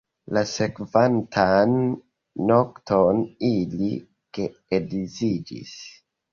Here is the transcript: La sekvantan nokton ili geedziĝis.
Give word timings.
La 0.35 0.41
sekvantan 0.51 1.75
nokton 2.53 3.23
ili 3.53 3.93
geedziĝis. 4.41 5.79